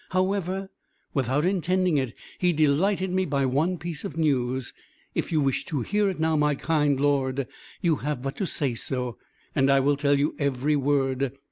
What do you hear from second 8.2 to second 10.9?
but to say so, and I will tell you every